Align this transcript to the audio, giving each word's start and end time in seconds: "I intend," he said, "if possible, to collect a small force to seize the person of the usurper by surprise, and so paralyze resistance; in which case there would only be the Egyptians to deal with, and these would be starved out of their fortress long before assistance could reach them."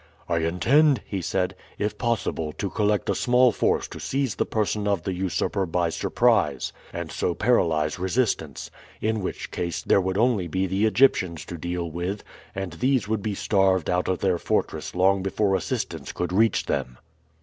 "I 0.27 0.37
intend," 0.39 1.03
he 1.05 1.21
said, 1.21 1.55
"if 1.77 1.95
possible, 1.95 2.53
to 2.53 2.71
collect 2.71 3.07
a 3.07 3.13
small 3.13 3.51
force 3.51 3.87
to 3.89 3.99
seize 3.99 4.33
the 4.33 4.47
person 4.47 4.87
of 4.87 5.03
the 5.03 5.13
usurper 5.13 5.67
by 5.67 5.89
surprise, 5.89 6.73
and 6.91 7.11
so 7.11 7.35
paralyze 7.35 7.99
resistance; 7.99 8.71
in 8.99 9.21
which 9.21 9.51
case 9.51 9.83
there 9.83 10.01
would 10.01 10.17
only 10.17 10.47
be 10.47 10.65
the 10.65 10.87
Egyptians 10.87 11.45
to 11.45 11.55
deal 11.55 11.91
with, 11.91 12.23
and 12.55 12.73
these 12.73 13.07
would 13.07 13.21
be 13.21 13.35
starved 13.35 13.91
out 13.91 14.07
of 14.07 14.21
their 14.21 14.39
fortress 14.39 14.95
long 14.95 15.21
before 15.21 15.55
assistance 15.55 16.11
could 16.11 16.33
reach 16.33 16.65
them." 16.65 16.97